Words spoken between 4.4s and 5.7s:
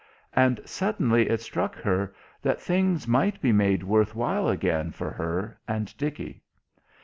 again for her